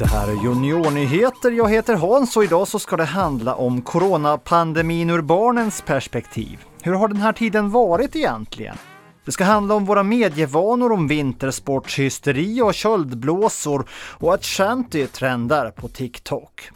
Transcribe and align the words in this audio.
Det 0.00 0.06
här 0.06 0.28
är 0.28 0.44
Juniornyheter. 0.44 1.50
Jag 1.50 1.70
heter 1.70 1.94
Hans 1.94 2.36
och 2.36 2.44
idag 2.44 2.68
så 2.68 2.78
ska 2.78 2.96
det 2.96 3.04
handla 3.04 3.54
om 3.54 3.82
coronapandemin 3.82 5.10
ur 5.10 5.20
barnens 5.20 5.82
perspektiv. 5.82 6.58
Hur 6.82 6.92
har 6.92 7.08
den 7.08 7.16
här 7.16 7.32
tiden 7.32 7.70
varit 7.70 8.16
egentligen? 8.16 8.76
Det 9.24 9.32
ska 9.32 9.44
handla 9.44 9.74
om 9.74 9.84
våra 9.84 10.02
medievanor, 10.02 10.92
om 10.92 11.08
vintersportshysteri 11.08 12.62
och 12.62 12.74
köldblåsor 12.74 13.88
och 14.18 14.34
att 14.34 14.44
shanty 14.44 15.06
trendar 15.06 15.70
på 15.70 15.88
TikTok. 15.88 16.70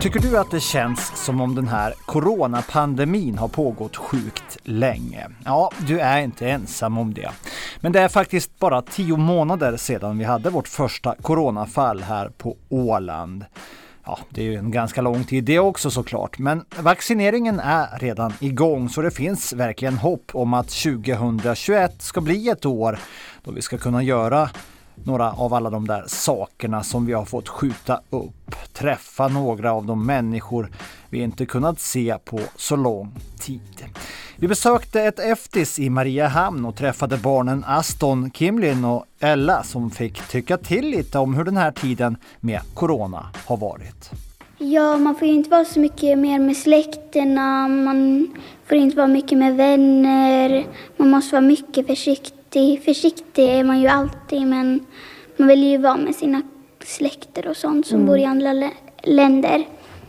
Tycker 0.00 0.20
du 0.20 0.38
att 0.38 0.50
det 0.50 0.60
känns 0.60 1.24
som 1.24 1.40
om 1.40 1.54
den 1.54 1.68
här 1.68 1.94
coronapandemin 2.06 3.38
har 3.38 3.48
pågått 3.48 3.96
sjukt 3.96 4.58
länge? 4.62 5.26
Ja, 5.44 5.70
du 5.86 6.00
är 6.00 6.20
inte 6.20 6.48
ensam 6.48 6.98
om 6.98 7.14
det. 7.14 7.30
Men 7.84 7.92
det 7.92 8.00
är 8.00 8.08
faktiskt 8.08 8.58
bara 8.58 8.82
tio 8.82 9.16
månader 9.16 9.76
sedan 9.76 10.18
vi 10.18 10.24
hade 10.24 10.50
vårt 10.50 10.68
första 10.68 11.14
coronafall 11.22 12.02
här 12.02 12.28
på 12.28 12.56
Åland. 12.68 13.44
Ja, 14.04 14.18
det 14.30 14.40
är 14.40 14.44
ju 14.44 14.54
en 14.54 14.70
ganska 14.70 15.02
lång 15.02 15.24
tid 15.24 15.44
det 15.44 15.58
också 15.58 15.90
såklart, 15.90 16.38
men 16.38 16.64
vaccineringen 16.78 17.60
är 17.60 17.98
redan 17.98 18.32
igång 18.40 18.88
så 18.88 19.02
det 19.02 19.10
finns 19.10 19.52
verkligen 19.52 19.96
hopp 19.98 20.30
om 20.32 20.54
att 20.54 20.68
2021 20.68 22.02
ska 22.02 22.20
bli 22.20 22.48
ett 22.48 22.66
år 22.66 22.98
då 23.44 23.50
vi 23.50 23.62
ska 23.62 23.78
kunna 23.78 24.02
göra 24.02 24.50
några 24.94 25.32
av 25.32 25.54
alla 25.54 25.70
de 25.70 25.86
där 25.86 26.04
sakerna 26.06 26.82
som 26.82 27.06
vi 27.06 27.12
har 27.12 27.24
fått 27.24 27.48
skjuta 27.48 28.00
upp. 28.10 28.54
Träffa 28.72 29.28
några 29.28 29.72
av 29.72 29.86
de 29.86 30.06
människor 30.06 30.70
vi 31.10 31.22
inte 31.22 31.46
kunnat 31.46 31.80
se 31.80 32.18
på 32.24 32.40
så 32.56 32.76
lång 32.76 33.12
tid. 33.38 33.83
Vi 34.36 34.48
besökte 34.48 35.00
ett 35.00 35.18
eftis 35.18 35.78
i 35.78 35.90
Mariehamn 35.90 36.64
och 36.64 36.76
träffade 36.76 37.16
barnen 37.16 37.64
Aston, 37.66 38.30
Kimlin 38.30 38.84
och 38.84 39.04
Ella 39.20 39.62
som 39.62 39.90
fick 39.90 40.28
tycka 40.28 40.56
till 40.56 40.90
lite 40.90 41.18
om 41.18 41.34
hur 41.34 41.44
den 41.44 41.56
här 41.56 41.70
tiden 41.70 42.16
med 42.40 42.60
Corona 42.74 43.26
har 43.46 43.56
varit. 43.56 44.10
Ja, 44.58 44.96
man 44.96 45.14
får 45.14 45.28
ju 45.28 45.34
inte 45.34 45.50
vara 45.50 45.64
så 45.64 45.80
mycket 45.80 46.18
mer 46.18 46.38
med 46.38 46.56
släkterna, 46.56 47.68
man 47.68 48.28
får 48.66 48.76
inte 48.76 48.96
vara 48.96 49.06
mycket 49.06 49.38
med 49.38 49.56
vänner, 49.56 50.66
man 50.96 51.10
måste 51.10 51.34
vara 51.34 51.46
mycket 51.46 51.86
försiktig. 51.86 52.84
Försiktig 52.84 53.44
är 53.44 53.64
man 53.64 53.80
ju 53.80 53.88
alltid, 53.88 54.46
men 54.46 54.86
man 55.36 55.48
vill 55.48 55.64
ju 55.64 55.78
vara 55.78 55.96
med 55.96 56.14
sina 56.14 56.42
släkter 56.84 57.48
och 57.48 57.56
sånt 57.56 57.86
som 57.86 57.96
mm. 57.96 58.06
bor 58.06 58.18
i 58.18 58.24
andra 58.24 58.70
länder. 59.02 59.64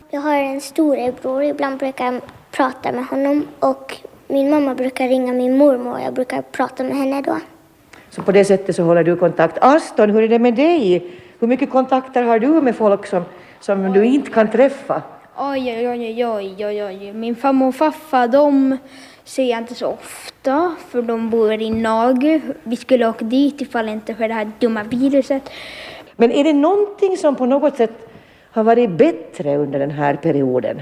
Jag 0.09 0.21
har 0.21 0.35
en 0.35 0.61
storebror, 0.61 1.43
ibland 1.43 1.79
brukar 1.79 2.05
jag 2.05 2.21
prata 2.51 2.91
med 2.91 3.05
honom 3.05 3.47
och 3.59 3.97
min 4.27 4.49
mamma 4.49 4.75
brukar 4.75 5.07
ringa 5.07 5.33
min 5.33 5.57
mormor 5.57 5.93
och 5.93 6.01
jag 6.01 6.13
brukar 6.13 6.41
prata 6.41 6.83
med 6.83 6.97
henne 6.97 7.21
då. 7.21 7.37
Så 8.09 8.21
på 8.21 8.31
det 8.31 8.45
sättet 8.45 8.75
så 8.75 8.83
håller 8.83 9.03
du 9.03 9.15
kontakt. 9.15 9.57
Aston, 9.61 10.09
hur 10.09 10.23
är 10.23 10.27
det 10.27 10.39
med 10.39 10.55
dig? 10.55 11.11
Hur 11.39 11.47
mycket 11.47 11.69
kontakter 11.69 12.23
har 12.23 12.39
du 12.39 12.47
med 12.47 12.75
folk 12.75 13.05
som, 13.05 13.23
som 13.59 13.93
du 13.93 14.05
inte 14.05 14.31
kan 14.31 14.51
träffa? 14.51 15.01
Oj, 15.37 15.71
oj, 15.77 15.89
oj, 15.89 16.25
oj, 16.25 16.65
oj, 16.65 16.83
oj. 16.83 17.13
Min 17.13 17.35
farmor 17.35 17.67
och 17.67 17.75
farfar, 17.75 18.27
de 18.27 18.77
ser 19.23 19.43
jag 19.43 19.59
inte 19.59 19.75
så 19.75 19.87
ofta, 19.87 20.75
för 20.89 21.01
de 21.01 21.29
bor 21.29 21.51
i 21.53 21.69
Norge. 21.69 22.41
Vi 22.63 22.75
skulle 22.75 23.07
åka 23.07 23.25
dit 23.25 23.61
ifall 23.61 23.89
inte 23.89 24.15
för 24.15 24.27
det 24.27 24.33
här 24.33 24.51
dumma 24.59 24.83
viruset. 24.83 25.49
Men 26.15 26.31
är 26.31 26.43
det 26.43 26.53
någonting 26.53 27.17
som 27.17 27.35
på 27.35 27.45
något 27.45 27.77
sätt 27.77 28.09
har 28.51 28.63
varit 28.63 28.89
bättre 28.89 29.57
under 29.57 29.79
den 29.79 29.91
här 29.91 30.15
perioden? 30.15 30.81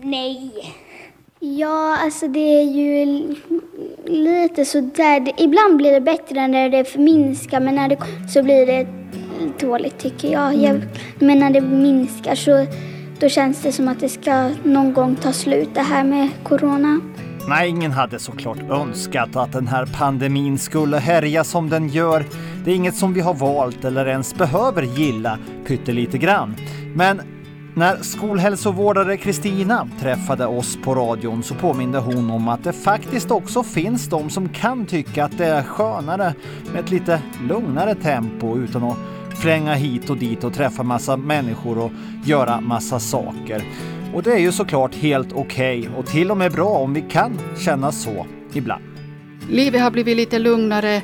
Nej. 0.00 0.52
Ja, 1.40 1.96
alltså 2.04 2.28
det 2.28 2.60
är 2.60 2.64
ju 2.64 3.22
lite 4.06 4.64
sådär. 4.64 5.32
Ibland 5.38 5.76
blir 5.76 5.92
det 5.92 6.00
bättre 6.00 6.48
när 6.48 6.68
det 6.68 6.84
förminskar, 6.84 7.60
men 7.60 7.74
när 7.74 7.88
det 7.88 7.98
så 8.28 8.42
blir 8.42 8.66
det 8.66 8.86
dåligt 9.60 9.98
tycker 9.98 10.32
jag. 10.32 10.54
jag 10.54 10.80
men 11.18 11.38
när 11.38 11.50
det 11.50 11.60
minskar 11.60 12.34
så 12.34 12.66
då 13.20 13.28
känns 13.28 13.62
det 13.62 13.72
som 13.72 13.88
att 13.88 14.00
det 14.00 14.08
ska 14.08 14.50
någon 14.64 14.92
gång 14.92 15.16
ta 15.16 15.32
slut 15.32 15.68
det 15.74 15.80
här 15.80 16.04
med 16.04 16.28
corona. 16.42 17.00
Nej, 17.48 17.68
ingen 17.68 17.92
hade 17.92 18.18
såklart 18.18 18.70
önskat 18.70 19.36
att 19.36 19.52
den 19.52 19.66
här 19.66 19.86
pandemin 19.86 20.58
skulle 20.58 20.96
härja 20.96 21.44
som 21.44 21.68
den 21.70 21.88
gör. 21.88 22.24
Det 22.64 22.70
är 22.70 22.74
inget 22.74 22.96
som 22.96 23.14
vi 23.14 23.20
har 23.20 23.34
valt 23.34 23.84
eller 23.84 24.06
ens 24.06 24.34
behöver 24.34 24.82
gilla 24.82 25.38
pyttelite 25.66 26.18
grann. 26.18 26.56
Men 26.94 27.20
när 27.76 27.96
skolhälsovårdare 27.96 29.16
Kristina 29.16 29.88
träffade 30.00 30.46
oss 30.46 30.78
på 30.84 30.94
radion 30.94 31.42
så 31.42 31.54
påminde 31.54 31.98
hon 31.98 32.30
om 32.30 32.48
att 32.48 32.64
det 32.64 32.72
faktiskt 32.72 33.30
också 33.30 33.62
finns 33.62 34.08
de 34.08 34.30
som 34.30 34.48
kan 34.48 34.86
tycka 34.86 35.24
att 35.24 35.38
det 35.38 35.46
är 35.46 35.62
skönare 35.62 36.34
med 36.72 36.84
ett 36.84 36.90
lite 36.90 37.22
lugnare 37.48 37.94
tempo 37.94 38.58
utan 38.58 38.84
att 38.84 38.96
flänga 39.42 39.74
hit 39.74 40.10
och 40.10 40.16
dit 40.16 40.44
och 40.44 40.54
träffa 40.54 40.82
massa 40.82 41.16
människor 41.16 41.78
och 41.78 41.90
göra 42.24 42.60
massa 42.60 43.00
saker. 43.00 43.64
Och 44.14 44.22
det 44.22 44.32
är 44.32 44.38
ju 44.38 44.52
såklart 44.52 44.94
helt 44.94 45.32
okej 45.32 45.80
okay 45.80 45.96
och 45.96 46.06
till 46.06 46.30
och 46.30 46.36
med 46.36 46.52
bra 46.52 46.68
om 46.68 46.94
vi 46.94 47.00
kan 47.00 47.38
känna 47.58 47.92
så 47.92 48.26
ibland. 48.52 48.84
Livet 49.50 49.80
har 49.80 49.90
blivit 49.90 50.16
lite 50.16 50.38
lugnare 50.38 51.02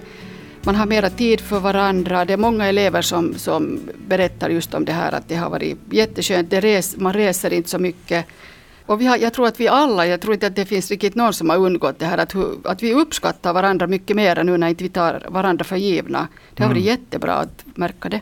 man 0.65 0.75
har 0.75 0.87
mera 0.87 1.11
tid 1.11 1.41
för 1.41 1.61
varandra. 1.61 2.25
Det 2.25 2.33
är 2.33 2.37
många 2.37 2.67
elever 2.67 3.03
som, 3.03 3.35
som 3.35 3.81
berättar 4.09 4.51
just 4.51 4.75
om 4.75 4.85
det 4.85 4.93
här 4.93 5.13
att 5.13 5.29
det 5.29 5.35
har 5.35 5.51
varit 5.51 5.79
jätteskönt. 5.91 6.53
Res, 6.53 6.97
man 6.97 7.13
reser 7.13 7.53
inte 7.53 7.69
så 7.69 7.79
mycket. 7.79 8.27
Och 8.87 9.01
vi 9.01 9.07
har, 9.07 9.17
jag 9.17 9.33
tror 9.35 9.47
att 9.47 9.61
vi 9.61 9.69
alla, 9.69 10.07
jag 10.07 10.21
tror 10.21 10.35
inte 10.35 10.47
att 10.47 10.57
det 10.57 10.65
finns 10.65 10.91
riktigt 10.91 11.15
någon 11.15 11.33
som 11.33 11.51
har 11.51 11.57
undgått 11.57 11.99
det 11.99 12.07
här 12.07 12.19
att, 12.19 12.35
att 12.65 12.83
vi 12.83 12.95
uppskattar 12.95 13.53
varandra 13.53 13.87
mycket 13.87 14.17
mer 14.17 14.45
nu 14.45 14.57
när 14.57 14.69
inte 14.69 14.85
vi 14.85 14.91
tar 14.91 15.27
varandra 15.29 15.65
för 15.65 15.77
givna. 15.77 16.29
Det 16.55 16.63
har 16.63 16.71
varit 16.71 16.83
mm. 16.83 16.89
jättebra 16.89 17.35
att 17.35 17.65
märka 17.75 18.09
det. 18.09 18.21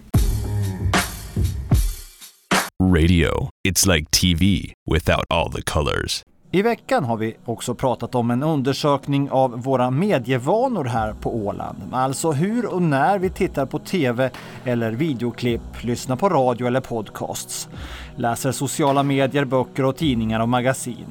Radio, 2.83 3.51
it's 3.69 3.87
like 3.87 4.11
TV 4.11 4.73
without 4.91 5.25
all 5.29 5.53
the 5.53 5.63
colors. 5.63 6.23
I 6.53 6.63
veckan 6.63 7.05
har 7.05 7.17
vi 7.17 7.37
också 7.45 7.75
pratat 7.75 8.15
om 8.15 8.31
en 8.31 8.43
undersökning 8.43 9.31
av 9.31 9.63
våra 9.63 9.91
medievanor 9.91 10.85
här 10.85 11.13
på 11.13 11.37
Åland. 11.37 11.79
Alltså 11.93 12.33
hur 12.33 12.67
och 12.67 12.83
när 12.83 13.19
vi 13.19 13.31
tittar 13.31 13.67
på 13.67 13.79
TV 13.79 14.31
eller 14.65 14.93
videoklipp, 14.93 15.63
lyssnar 15.81 16.17
på 16.17 16.29
radio 16.29 16.67
eller 16.67 16.81
podcasts, 16.81 17.69
läser 18.17 18.53
sociala 18.53 19.03
medier, 19.03 19.45
böcker 19.45 19.85
och 19.85 19.97
tidningar 19.97 20.41
och 20.41 20.49
magasin. 20.49 21.07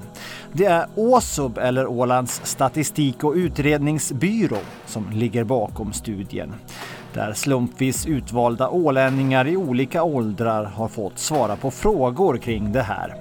Det 0.53 0.65
är 0.65 0.87
Åsub 0.95 1.57
eller 1.57 1.87
Ålands 1.87 2.41
statistik 2.43 3.23
och 3.23 3.33
utredningsbyrå 3.33 4.59
som 4.85 5.09
ligger 5.11 5.43
bakom 5.43 5.93
studien 5.93 6.53
där 7.13 7.33
slumpvis 7.33 8.05
utvalda 8.05 8.69
ålänningar 8.69 9.47
i 9.47 9.57
olika 9.57 10.03
åldrar 10.03 10.63
har 10.63 10.87
fått 10.87 11.19
svara 11.19 11.55
på 11.55 11.71
frågor 11.71 12.37
kring 12.37 12.71
det 12.71 12.81
här. 12.81 13.15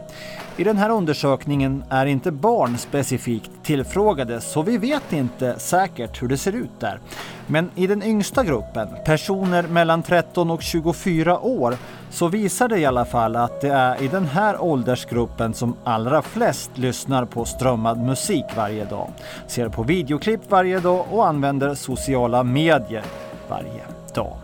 I 0.59 0.65
den 0.65 0.77
här 0.77 0.91
undersökningen 0.91 1.85
är 1.89 2.07
inte 2.07 2.31
barn 2.31 2.79
specifikt 2.79 3.51
tillfrågade 3.63 4.41
så 4.41 4.63
vi 4.63 4.79
vet 4.79 5.13
inte 5.13 5.59
säkert 5.59 6.23
hur 6.23 6.29
det 6.29 6.37
ser 6.37 6.53
ut 6.53 6.81
där. 6.81 7.01
Men 7.47 7.71
i 7.75 7.87
den 7.87 8.03
yngsta 8.03 8.45
gruppen, 8.45 8.89
personer 9.05 9.63
mellan 9.63 10.03
13 10.03 10.51
och 10.51 10.63
24 10.63 11.39
år, 11.39 11.77
så 12.11 12.29
visar 12.29 12.69
det 12.69 12.79
i 12.79 12.87
alla 12.87 13.05
fall 13.05 13.37
att 13.37 13.61
det 13.61 13.69
är 13.69 14.03
i 14.03 14.09
den 14.09 14.27
här 14.27 14.63
åldersgruppen 14.63 15.55
som 15.55 15.77
allra 15.85 16.23
flest 16.23 16.71
lyssnar 16.75 17.25
på 17.25 17.45
strömmad 17.45 17.99
musik 17.99 18.45
varje 18.57 18.85
dag, 18.85 19.11
ser 19.47 19.69
på 19.69 19.83
videoklipp 19.83 20.41
varje 20.49 20.81
dag 20.81 21.07
och 21.11 21.27
använder 21.27 21.75
sociala 21.75 22.43
medier 22.43 23.05
varje 23.49 23.83
dag. 24.15 24.37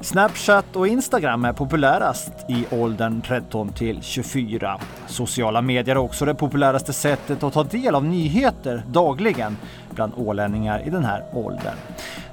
Snapchat 0.00 0.76
och 0.76 0.88
Instagram 0.88 1.44
är 1.44 1.52
populärast 1.52 2.32
i 2.48 2.66
åldern 2.70 3.22
13 3.22 3.72
till 3.72 4.02
24. 4.02 4.80
Sociala 5.06 5.62
medier 5.62 5.96
är 5.96 5.98
också 5.98 6.24
det 6.24 6.34
populäraste 6.34 6.92
sättet 6.92 7.42
att 7.42 7.52
ta 7.52 7.62
del 7.64 7.94
av 7.94 8.04
nyheter 8.04 8.82
dagligen 8.88 9.56
bland 9.90 10.12
ålänningar 10.16 10.86
i 10.86 10.90
den 10.90 11.04
här 11.04 11.24
åldern. 11.32 11.76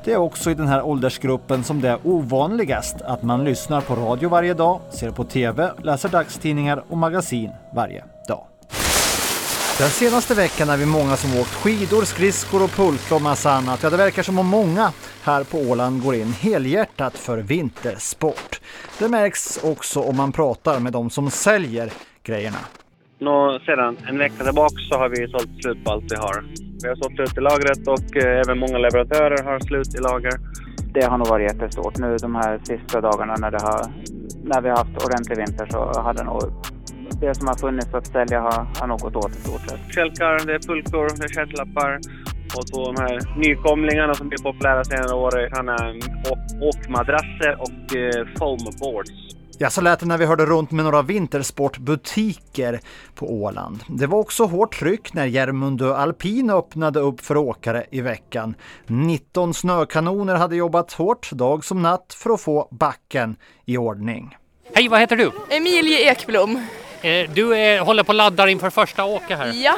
Det 0.03 0.13
är 0.13 0.17
också 0.17 0.51
i 0.51 0.53
den 0.53 0.67
här 0.67 0.81
åldersgruppen 0.85 1.63
som 1.63 1.81
det 1.81 1.89
är 1.89 1.99
ovanligast 2.03 3.01
att 3.01 3.23
man 3.23 3.43
lyssnar 3.43 3.81
på 3.81 3.95
radio 3.95 4.29
varje 4.29 4.53
dag, 4.53 4.79
ser 4.89 5.11
på 5.11 5.23
TV, 5.23 5.71
läser 5.83 6.09
dagstidningar 6.09 6.83
och 6.89 6.97
magasin 6.97 7.51
varje 7.73 8.03
dag. 8.27 8.52
Den 9.79 9.89
senaste 9.89 10.35
veckan 10.35 10.69
är 10.69 10.77
vi 10.77 10.85
många 10.85 11.15
som 11.15 11.39
åkt 11.39 11.53
skidor, 11.53 12.01
skridskor 12.01 12.63
och 12.63 12.69
pulka 12.69 13.15
och 13.15 13.21
massa 13.21 13.51
annat. 13.51 13.83
Ja, 13.83 13.89
det 13.89 13.97
verkar 13.97 14.23
som 14.23 14.39
om 14.39 14.47
många 14.47 14.91
här 15.23 15.43
på 15.43 15.57
Åland 15.57 16.03
går 16.03 16.15
in 16.15 16.33
helhjärtat 16.33 17.17
för 17.17 17.37
vintersport. 17.37 18.61
Det 18.99 19.09
märks 19.09 19.63
också 19.63 19.99
om 19.99 20.17
man 20.17 20.31
pratar 20.31 20.79
med 20.79 20.93
de 20.93 21.09
som 21.09 21.29
säljer 21.29 21.91
grejerna. 22.23 22.57
Nå, 23.19 23.59
sedan 23.65 23.97
en 24.09 24.17
vecka 24.17 24.43
tillbaka 24.43 24.75
så 24.89 24.97
har 24.97 25.09
vi 25.09 25.27
sålt 25.27 25.61
slut 25.61 25.83
på 25.85 25.91
allt 25.91 26.11
vi 26.11 26.15
har. 26.15 26.45
Vi 26.83 26.87
har 26.89 26.95
sålt 26.95 27.15
slut 27.15 27.37
i 27.37 27.41
lagret 27.41 27.87
och 27.87 28.17
eh, 28.17 28.39
även 28.39 28.59
många 28.59 28.77
leverantörer 28.77 29.43
har 29.43 29.59
slut 29.59 29.95
i 29.95 29.97
lager. 29.97 30.33
Det 30.93 31.05
har 31.05 31.17
nog 31.17 31.27
varit 31.27 31.51
jättestort 31.51 31.97
nu 31.97 32.17
de 32.17 32.35
här 32.35 32.59
sista 32.63 33.01
dagarna 33.01 33.35
när, 33.35 33.51
det 33.51 33.61
har, 33.61 33.81
när 34.43 34.61
vi 34.61 34.69
har 34.69 34.77
haft 34.77 35.05
ordentlig 35.05 35.37
vinter 35.37 35.67
så 35.71 35.77
har 35.77 36.13
det 36.13 36.23
nog 36.23 36.41
det 37.23 37.35
som 37.35 37.47
har 37.47 37.55
funnits 37.55 37.93
att 37.93 38.07
sälja 38.07 38.41
har, 38.41 38.67
har 38.79 38.87
nog 38.87 38.99
gått 38.99 39.15
åt 39.15 39.31
i 39.31 39.41
stort 39.41 39.61
sett. 39.69 39.79
Kälkar, 39.95 40.45
det 40.45 40.53
är 40.53 40.59
pulkor, 40.59 41.17
det 41.17 41.23
är 41.23 41.33
kärtlappar, 41.33 41.99
Och 42.57 42.67
så 42.69 42.91
de 42.91 43.01
här 43.01 43.37
nykomlingarna 43.37 44.13
som 44.13 44.29
blir 44.29 44.43
populära 44.43 44.83
senare 44.83 45.13
år 45.13 45.49
kan 45.55 45.69
åk 46.31 46.43
åkmadrasser 46.61 47.57
och 47.59 47.95
eh, 47.95 48.27
foamboards. 48.37 49.11
Ja, 49.57 49.69
så 49.69 49.81
lät 49.81 49.99
det 49.99 50.05
när 50.05 50.17
vi 50.17 50.25
hörde 50.25 50.45
runt 50.45 50.71
med 50.71 50.85
några 50.85 51.01
vintersportbutiker 51.01 52.79
på 53.15 53.33
Åland. 53.33 53.83
Det 53.87 54.07
var 54.07 54.19
också 54.19 54.45
hårt 54.45 54.79
tryck 54.79 55.13
när 55.13 55.25
Järmundö 55.25 55.93
Alpin 55.93 56.49
öppnade 56.49 56.99
upp 56.99 57.21
för 57.21 57.37
åkare 57.37 57.85
i 57.91 58.01
veckan. 58.01 58.55
19 58.87 59.53
snökanoner 59.53 60.35
hade 60.35 60.55
jobbat 60.55 60.93
hårt 60.93 61.31
dag 61.31 61.65
som 61.65 61.81
natt 61.81 62.15
för 62.17 62.29
att 62.29 62.41
få 62.41 62.67
backen 62.71 63.35
i 63.65 63.77
ordning. 63.77 64.37
Hej, 64.75 64.87
vad 64.87 64.99
heter 64.99 65.15
du? 65.15 65.31
Emilie 65.49 66.11
Ekblom. 66.11 66.59
Eh, 67.03 67.29
du 67.33 67.55
är, 67.57 67.79
håller 67.79 68.03
på 68.03 68.11
att 68.11 68.15
ladda 68.15 68.49
inför 68.49 68.69
första 68.69 69.05
åket 69.05 69.37
här. 69.37 69.51
Ja. 69.55 69.75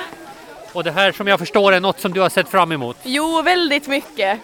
Och 0.73 0.83
det 0.83 0.91
här 0.91 1.11
som 1.11 1.27
jag 1.27 1.39
förstår 1.39 1.73
är 1.73 1.79
något 1.79 1.99
som 1.99 2.13
du 2.13 2.21
har 2.21 2.29
sett 2.29 2.49
fram 2.49 2.71
emot. 2.71 2.97
Jo, 3.03 3.41
väldigt 3.41 3.87
mycket. 3.87 4.39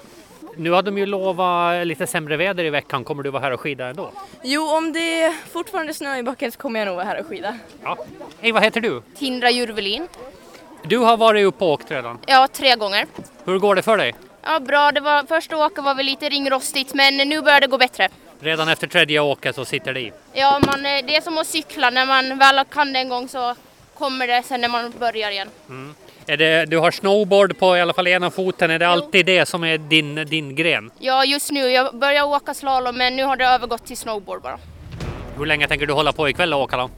Nu 0.58 0.72
har 0.72 0.82
de 0.82 0.98
ju 0.98 1.06
lovat 1.06 1.88
lite 1.88 2.08
sämre 2.08 2.38
väder 2.38 2.64
i 2.64 2.70
veckan. 2.70 3.04
Kommer 3.04 3.24
du 3.24 3.30
vara 3.30 3.42
här 3.44 3.52
och 3.52 3.60
skida 3.60 3.88
ändå? 3.88 4.12
Jo, 4.44 4.68
om 4.68 4.94
det 4.94 5.22
är 5.24 5.34
fortfarande 5.52 5.94
snö 5.94 6.18
i 6.18 6.24
backen 6.24 6.52
så 6.52 6.58
kommer 6.58 6.80
jag 6.80 6.86
nog 6.88 6.96
vara 6.96 7.06
här 7.06 7.20
och 7.20 7.28
skida. 7.28 7.58
Ja. 7.84 7.98
Hej, 8.42 8.52
vad 8.52 8.64
heter 8.64 8.82
du? 8.82 9.02
Tindra 9.18 9.50
Jurvelin. 9.50 10.08
Du 10.84 10.98
har 10.98 11.18
varit 11.18 11.46
uppe 11.46 11.64
och 11.64 11.72
åkt 11.72 11.92
redan? 11.92 12.20
Ja, 12.26 12.48
tre 12.54 12.76
gånger. 12.76 13.06
Hur 13.46 13.60
går 13.60 13.76
det 13.76 13.82
för 13.82 13.98
dig? 13.98 14.16
Ja, 14.44 14.60
bra. 14.60 14.92
Det 14.92 15.00
var, 15.00 15.24
första 15.24 15.66
åket 15.66 15.84
var 15.84 15.96
väl 15.96 16.06
lite 16.06 16.30
ringrostigt, 16.30 16.94
men 16.94 17.18
nu 17.18 17.42
börjar 17.42 17.60
det 17.60 17.68
gå 17.68 17.78
bättre. 17.78 18.10
Redan 18.44 18.70
efter 18.70 18.88
tredje 18.88 19.20
åket 19.20 19.56
så 19.56 19.66
sitter 19.66 19.94
det 19.94 20.00
i? 20.00 20.12
Ja, 20.34 20.60
man, 20.66 20.84
det 20.84 21.16
är 21.16 21.22
som 21.22 21.38
att 21.38 21.48
cykla. 21.48 21.90
När 21.90 22.06
man 22.06 22.38
väl 22.38 22.66
kan 22.70 22.94
det 22.94 23.00
en 23.00 23.10
gång 23.10 23.28
så 23.28 23.56
kommer 23.98 24.28
det 24.28 24.44
sen 24.44 24.62
när 24.62 24.70
man 24.70 24.94
börjar 25.00 25.32
igen. 25.32 25.50
Mm. 25.70 25.96
Är 26.26 26.38
det, 26.38 26.66
du 26.66 26.78
har 26.78 26.92
snowboard 26.92 27.60
på 27.60 27.78
i 27.78 27.82
alla 27.82 27.94
fall 27.94 28.08
ena 28.08 28.32
foten. 28.32 28.72
Är 28.72 28.80
det 28.80 28.88
alltid 28.88 29.26
det 29.26 29.46
som 29.46 29.64
är 29.64 29.78
din, 29.78 30.16
din 30.16 30.56
gren? 30.56 30.92
Ja, 31.00 31.26
just 31.26 31.52
nu. 31.52 31.70
Jag 31.70 31.96
börjar 31.96 32.24
åka 32.24 32.54
slalom 32.54 32.98
men 32.98 33.16
nu 33.16 33.24
har 33.24 33.38
det 33.38 33.46
övergått 33.46 33.86
till 33.86 33.98
snowboard 33.98 34.42
bara. 34.42 34.60
Hur 35.38 35.46
länge 35.46 35.68
tänker 35.68 35.86
du 35.86 35.94
hålla 35.94 36.14
på 36.14 36.30
ikväll 36.30 36.54
och 36.54 36.62
åka 36.62 36.78
då? 36.78 36.90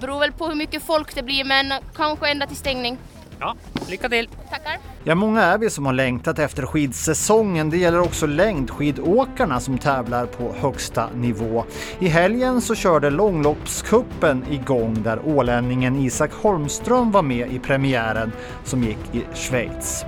Beror 0.00 0.20
väl 0.20 0.32
på 0.32 0.46
hur 0.46 0.54
mycket 0.54 0.82
folk 0.82 1.14
det 1.14 1.22
blir 1.22 1.44
men 1.44 1.74
kanske 1.96 2.28
ända 2.28 2.46
till 2.46 2.56
stängning. 2.56 2.98
Ja, 3.40 3.54
lycka 3.88 4.08
till! 4.08 4.28
Tackar! 4.50 4.78
Ja, 5.04 5.14
många 5.14 5.42
är 5.42 5.58
vi 5.58 5.70
som 5.70 5.86
har 5.86 5.92
längtat 5.92 6.38
efter 6.38 6.66
skidsäsongen. 6.66 7.70
Det 7.70 7.76
gäller 7.76 8.00
också 8.00 8.26
längdskidåkarna 8.26 9.60
som 9.60 9.78
tävlar 9.78 10.26
på 10.26 10.54
högsta 10.60 11.08
nivå. 11.14 11.64
I 11.98 12.08
helgen 12.08 12.60
så 12.60 12.74
körde 12.74 13.10
långloppskuppen 13.10 14.44
igång 14.50 15.02
där 15.02 15.20
ålänningen 15.24 15.96
Isak 15.96 16.32
Holmström 16.32 17.10
var 17.10 17.22
med 17.22 17.52
i 17.52 17.58
premiären 17.58 18.32
som 18.64 18.82
gick 18.82 19.14
i 19.14 19.24
Schweiz. 19.34 20.04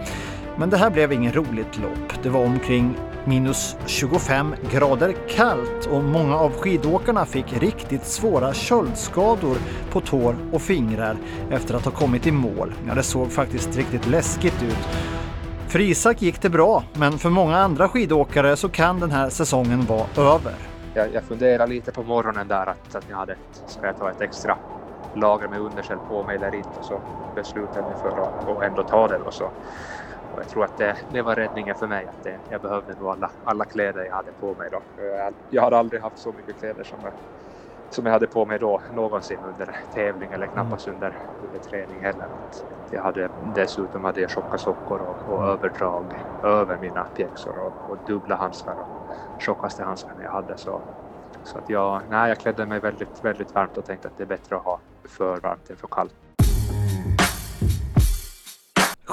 Men 0.58 0.70
det 0.70 0.76
här 0.76 0.90
blev 0.90 1.12
ingen 1.12 1.32
roligt 1.32 1.78
lopp. 1.78 2.22
Det 2.22 2.28
var 2.28 2.44
omkring 2.44 2.94
minus 3.28 3.76
25 3.86 4.54
grader 4.72 5.14
kallt 5.28 5.86
och 5.86 6.04
många 6.04 6.36
av 6.36 6.52
skidåkarna 6.52 7.26
fick 7.26 7.52
riktigt 7.52 8.04
svåra 8.04 8.54
köldskador 8.54 9.56
på 9.90 10.00
tår 10.00 10.36
och 10.52 10.62
fingrar 10.62 11.16
efter 11.50 11.74
att 11.74 11.84
ha 11.84 11.92
kommit 11.92 12.26
i 12.26 12.32
mål. 12.32 12.74
Ja, 12.88 12.94
det 12.94 13.02
såg 13.02 13.32
faktiskt 13.32 13.76
riktigt 13.76 14.06
läskigt 14.06 14.62
ut. 14.62 14.88
För 15.68 15.80
Isak 15.80 16.22
gick 16.22 16.42
det 16.42 16.50
bra, 16.50 16.82
men 16.94 17.18
för 17.18 17.30
många 17.30 17.56
andra 17.56 17.88
skidåkare 17.88 18.56
så 18.56 18.68
kan 18.68 19.00
den 19.00 19.10
här 19.10 19.28
säsongen 19.30 19.84
vara 19.86 20.06
över. 20.34 20.54
Jag, 20.94 21.14
jag 21.14 21.22
funderade 21.22 21.72
lite 21.72 21.92
på 21.92 22.02
morgonen 22.02 22.48
där 22.48 22.66
att, 22.66 22.94
att 22.94 23.04
jag 23.10 23.16
hade, 23.16 23.36
ska 23.66 23.86
jag 23.86 23.98
ta 23.98 24.10
ett 24.10 24.20
extra 24.20 24.56
lager 25.14 25.48
med 25.48 25.60
underställ 25.60 25.98
på 26.08 26.22
mig 26.22 26.36
eller 26.36 26.54
inte, 26.54 26.82
så 26.82 27.00
beslutade 27.34 27.78
jag 27.78 27.84
mig 27.84 27.94
för 28.02 28.08
att 28.08 28.62
ändå 28.62 28.82
ta 28.82 29.08
det. 29.08 29.16
Och 29.16 29.34
så 29.34 29.50
och 30.32 30.40
jag 30.40 30.48
tror 30.48 30.64
att 30.64 30.76
det, 30.76 30.96
det 31.08 31.22
var 31.22 31.36
räddningen 31.36 31.74
för 31.74 31.86
mig. 31.86 32.06
Att 32.06 32.22
det, 32.22 32.40
jag 32.48 32.60
behövde 32.60 32.94
nog 32.94 33.08
alla, 33.08 33.30
alla 33.44 33.64
kläder 33.64 34.04
jag 34.04 34.14
hade 34.14 34.32
på 34.32 34.54
mig 34.54 34.68
då. 34.70 34.82
Jag, 34.96 35.34
jag 35.48 35.62
hade 35.62 35.76
aldrig 35.78 36.02
haft 36.02 36.18
så 36.18 36.32
mycket 36.32 36.58
kläder 36.58 36.84
som 36.84 37.00
jag, 37.02 37.12
som 37.90 38.06
jag 38.06 38.12
hade 38.12 38.26
på 38.26 38.46
mig 38.46 38.58
då 38.58 38.82
någonsin 38.90 39.44
under 39.44 39.76
tävling 39.94 40.32
eller 40.32 40.46
knappast 40.46 40.86
mm. 40.86 40.96
under, 40.96 41.16
under 41.40 41.58
träning 41.58 42.02
heller. 42.02 42.28
Jag 42.90 43.02
hade, 43.02 43.28
dessutom 43.34 44.04
hade 44.04 44.20
jag 44.20 44.30
tjocka 44.30 44.58
sockor 44.58 45.00
och, 45.02 45.28
och 45.28 45.46
överdrag 45.48 46.24
över 46.42 46.78
mina 46.78 47.04
pjäxor 47.04 47.58
och, 47.58 47.74
och 47.90 47.98
dubbla 47.98 48.36
handskar 48.36 48.80
och 48.80 48.88
tjockaste 49.38 49.82
handskarna 49.84 50.22
jag 50.22 50.30
hade. 50.30 50.56
Så, 50.56 50.82
så 51.42 51.58
att 51.58 51.68
jag, 51.68 52.02
nej, 52.08 52.28
jag 52.28 52.38
klädde 52.38 52.66
mig 52.66 52.80
väldigt, 52.80 53.24
väldigt 53.24 53.54
varmt 53.54 53.76
och 53.76 53.84
tänkte 53.84 54.08
att 54.08 54.16
det 54.16 54.22
är 54.22 54.26
bättre 54.26 54.56
att 54.56 54.64
ha 54.64 54.80
för 55.08 55.40
varmt 55.40 55.70
än 55.70 55.76
för 55.76 55.88
kallt. 55.88 56.27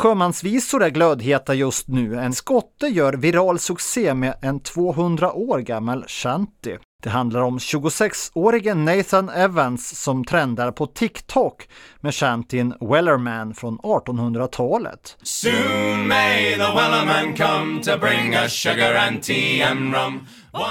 Sjömansvisor 0.06 0.84
är 0.84 0.90
glödheta 0.90 1.54
just 1.54 1.88
nu. 1.88 2.20
En 2.20 2.34
skotte 2.34 2.88
gör 2.88 3.14
viral 3.14 3.60
succé 3.60 4.14
med 4.14 4.36
en 4.42 4.60
200 4.60 5.34
år 5.34 5.60
gammal 5.60 6.04
shanty. 6.08 6.78
Det 7.06 7.12
handlar 7.12 7.42
om 7.42 7.58
26-årige 7.58 8.74
Nathan 8.74 9.30
Evans 9.30 10.04
som 10.04 10.26
trendar 10.26 10.72
på 10.72 10.88
TikTok 10.88 11.68
med 12.00 12.16
shantyn 12.16 12.74
Wellerman 12.82 13.54
från 13.54 13.80
1800-talet. 13.80 15.18
Soon 15.24 16.08
may 16.08 16.54
the 16.54 16.58
Wellerman 16.58 17.36
come 17.36 17.84
to 17.84 17.98
bring 17.98 18.34
us 18.34 18.52
sugar 18.52 18.96
and 18.96 19.24
tea 19.24 19.70
and 19.70 19.96
rum. 19.96 20.28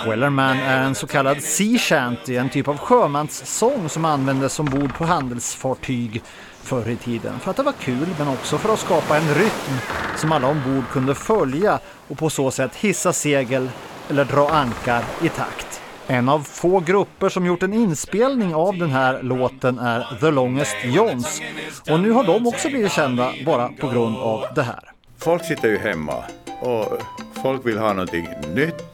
Wellerman 0.07 0.57
är 0.57 0.83
en 0.83 0.95
så 0.95 1.07
kallad 1.07 1.43
sea 1.43 1.79
shanty, 1.79 2.37
en 2.37 2.51
typ 2.51 2.69
av 2.69 2.79
sjömanssång 2.79 3.89
som 3.89 4.05
användes 4.05 4.61
ombord 4.61 4.95
på 4.95 5.05
handelsfartyg 5.05 6.23
förr 6.63 6.89
i 6.89 6.97
tiden. 6.97 7.41
För 7.41 7.51
att 7.51 7.57
det 7.57 7.63
var 7.63 7.73
kul 7.73 8.09
men 8.19 8.29
också 8.29 8.59
för 8.59 8.73
att 8.73 8.81
skapa 8.81 9.17
en 9.17 9.35
rytm 9.35 9.79
som 10.17 10.33
alla 10.33 10.49
ombord 10.49 10.85
kunde 10.93 11.15
följa 11.15 11.79
och 12.09 12.19
på 12.19 12.31
så 12.31 12.51
sätt 12.51 12.77
hissa 12.77 13.13
segel 13.13 13.71
eller 14.11 14.25
dra 14.25 14.49
ankar 14.51 15.05
i 15.23 15.29
takt. 15.29 15.81
En 16.07 16.29
av 16.29 16.41
få 16.41 16.81
grupper 16.81 17.29
som 17.29 17.47
gjort 17.47 17.63
en 17.63 17.75
inspelning 17.75 18.55
av 18.55 18.79
den 18.79 18.91
här 18.91 19.23
låten 19.23 19.79
är 19.79 20.19
The 20.21 20.31
Longest 20.31 20.77
Johns 20.85 21.43
och 21.91 22.01
nu 22.01 22.11
har 22.11 22.25
de 22.25 22.47
också 22.47 22.69
blivit 22.69 22.93
kända 22.93 23.33
bara 23.47 23.69
på 23.69 23.89
grund 23.89 24.17
av 24.17 24.45
det 24.55 24.63
här. 24.63 24.91
Folk 25.19 25.45
sitter 25.45 25.69
ju 25.69 25.79
hemma 25.79 26.25
och 26.61 26.99
folk 27.43 27.67
vill 27.67 27.79
ha 27.79 27.93
någonting 27.93 28.29
nytt. 28.55 28.85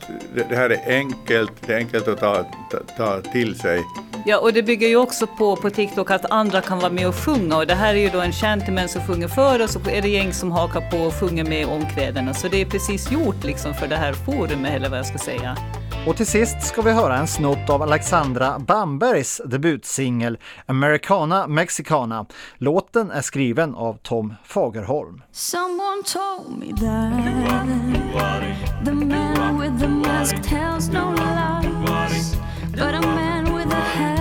Det 0.49 0.57
här 0.57 0.71
är 0.71 0.97
enkelt, 0.97 1.53
det 1.67 1.73
är 1.73 1.77
enkelt 1.77 2.09
att 2.09 2.21
ta, 2.21 2.45
ta, 2.71 2.79
ta 2.97 3.21
till 3.21 3.59
sig. 3.59 3.83
Ja, 4.27 4.39
och 4.39 4.53
det 4.53 4.63
bygger 4.63 4.89
ju 4.89 4.97
också 4.97 5.27
på 5.27 5.57
på 5.57 5.71
TikTok 5.71 6.11
att 6.11 6.31
andra 6.31 6.61
kan 6.61 6.79
vara 6.79 6.93
med 6.93 7.09
och 7.09 7.15
sjunga 7.15 7.57
och 7.57 7.67
det 7.67 7.75
här 7.75 7.95
är 7.95 7.99
ju 7.99 8.09
då 8.09 8.21
en 8.21 8.33
shantyman 8.33 8.89
som 8.89 9.03
sjunger 9.03 9.29
för 9.29 9.63
och 9.63 9.71
så 9.71 9.81
är 9.91 10.03
det 10.03 10.09
gäng 10.09 10.33
som 10.33 10.53
hakar 10.53 10.91
på 10.91 10.97
och 10.97 11.15
sjunger 11.15 11.45
med 11.45 11.67
omkvädena. 11.67 12.35
Så 12.35 12.49
det 12.49 12.61
är 12.61 12.65
precis 12.65 13.11
gjort 13.11 13.45
liksom 13.45 13.75
för 13.75 13.87
det 13.87 13.97
här 13.97 14.13
forumet 14.13 14.73
eller 14.73 14.89
vad 14.89 14.99
jag 14.99 15.07
ska 15.07 15.19
säga. 15.19 15.57
Och 16.07 16.17
till 16.17 16.27
sist 16.27 16.63
ska 16.63 16.83
vi 16.83 16.91
höra 16.93 17.17
en 17.17 17.27
snutt 17.27 17.71
av 17.71 17.83
Alexandra 17.83 18.59
Bambergs 18.59 19.41
debutsingel 19.45 20.39
Americana 20.67 21.47
Mexicana. 21.47 22.27
Låten 22.59 23.11
är 23.11 23.23
skriven 23.23 23.75
av 23.75 23.99
Tom 24.03 24.35
Fagerholm. 24.45 25.23
Someone 25.33 26.03
told 26.13 26.59
me 26.59 26.67
that 26.67 27.13
the 28.85 28.93
man 28.93 29.61
with 29.61 29.81
the 29.81 29.89
mask 29.89 30.43
tells 30.43 30.89
no 30.93 31.13
lies 31.13 32.37
but 32.73 32.95
a 32.95 33.01
man 33.01 33.57
with 33.57 33.75
a 33.75 33.81
hat 33.81 34.21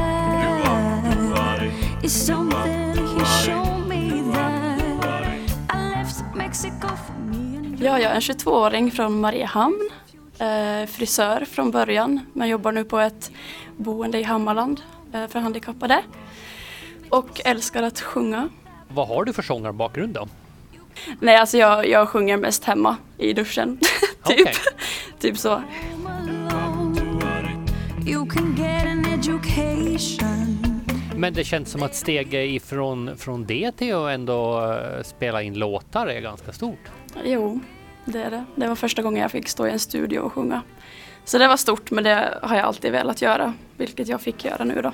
is 2.03 2.25
something 2.25 2.98
he 2.98 3.25
showed 3.25 3.88
me 3.88 4.24
that 4.33 4.81
I 5.74 5.89
left 5.95 6.36
Mexico 6.36 6.88
for 6.88 7.13
me 7.13 7.77
Ja, 7.81 8.00
jag 8.00 8.12
är 8.12 8.15
en 8.15 8.21
22-åring 8.21 8.91
från 8.91 9.19
Mariehamn 9.19 9.88
eh, 10.39 10.88
frisör 10.88 11.46
från 11.46 11.72
början 11.72 12.19
men 12.34 12.50
jobbar 12.50 12.72
nu 12.72 12.84
på 12.84 13.00
ett 13.00 13.31
boende 13.77 14.19
i 14.19 14.24
Hammarland 14.24 14.81
eh, 15.13 15.27
för 15.27 15.39
handikappade. 15.39 16.03
Och 17.10 17.41
älskar 17.46 17.84
att 17.84 18.00
sjunga. 18.00 18.50
Vad 18.88 19.08
har 19.08 19.24
du 19.24 19.34
för 19.34 19.41
sångarbakgrund 19.41 20.13
då? 20.13 20.27
Nej, 21.19 21.36
alltså 21.36 21.58
jag, 21.58 21.88
jag 21.88 22.10
sjunger 22.10 22.38
mest 22.38 22.63
hemma 22.63 22.98
i 23.17 23.34
duschen. 23.34 23.79
typ. 24.24 24.41
Okay. 24.41 24.53
typ 25.19 25.38
så. 25.38 25.62
Men 31.15 31.34
det 31.34 31.43
känns 31.43 31.72
som 31.72 31.84
att 31.84 31.96
steget 31.96 32.50
ifrån 32.50 33.17
från 33.17 33.46
det 33.46 33.72
till 33.72 33.96
att 33.96 34.12
ändå 34.12 34.72
eh, 34.72 35.03
spela 35.03 35.41
in 35.41 35.53
låtar 35.53 36.08
är 36.08 36.22
ganska 36.22 36.51
stort. 36.53 36.91
Jo, 37.25 37.60
det 38.06 38.24
är 38.24 38.32
det. 38.32 38.46
Det 38.56 38.68
var 38.68 38.75
första 38.75 39.01
gången 39.01 39.22
jag 39.22 39.32
fick 39.32 39.50
stå 39.50 39.68
i 39.68 39.72
en 39.72 39.79
studio 39.79 40.20
och 40.20 40.34
sjunga. 40.34 40.62
Så 41.25 41.38
det 41.38 41.48
var 41.48 41.58
stort 41.58 41.91
men 41.91 42.03
det 42.03 42.39
har 42.41 42.56
jag 42.56 42.65
alltid 42.65 42.91
velat 42.91 43.22
göra, 43.22 43.53
vilket 43.77 44.08
jag 44.08 44.22
fick 44.22 44.46
göra 44.46 44.63
nu 44.63 44.82
då. 44.82 44.91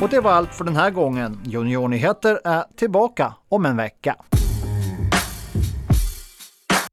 Och 0.00 0.08
det 0.08 0.20
var 0.20 0.32
allt 0.32 0.54
för 0.54 0.64
den 0.64 0.76
här 0.76 0.90
gången. 0.90 1.40
Juniornyheter 1.44 2.40
är 2.44 2.64
tillbaka 2.76 3.34
om 3.48 3.66
en 3.66 3.76
vecka. 3.76 4.16